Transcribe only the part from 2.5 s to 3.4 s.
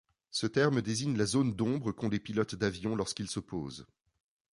d'avion lorsqu'ils se